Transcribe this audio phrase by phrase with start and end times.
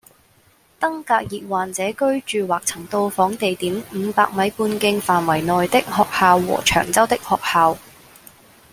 [0.79, 7.77] 登革熱患者居住或曾到訪地點五百米半徑範圍內的學校和長洲的學校